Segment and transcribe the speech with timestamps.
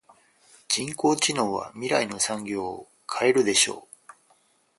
[0.67, 2.87] 人工知能は未来の産業を
[3.19, 4.11] 変えるでしょう。